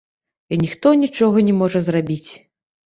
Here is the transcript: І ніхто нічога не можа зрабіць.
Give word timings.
І 0.55 0.59
ніхто 0.63 0.95
нічога 1.03 1.47
не 1.51 1.57
можа 1.61 1.79
зрабіць. 1.91 2.29